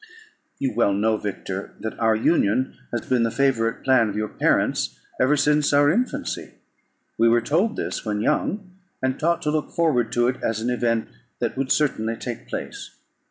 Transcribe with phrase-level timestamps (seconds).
[0.57, 4.99] "You well know, Victor, that our union had been the favourite plan of your parents
[5.21, 6.55] ever since our infancy.
[7.19, 8.71] We were told this when young,
[9.03, 12.95] and taught to look forward to it as an event that would certainly take place.